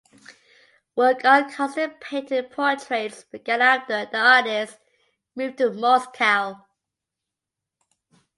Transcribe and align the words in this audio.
Work 0.95 1.25
on 1.25 1.51
custom 1.51 1.91
painted 2.01 2.49
portraits 2.49 3.23
began 3.23 3.61
after 3.61 4.03
the 4.03 4.17
artist 4.17 4.79
moved 5.35 5.59
to 5.59 5.69
Moscow. 5.71 6.65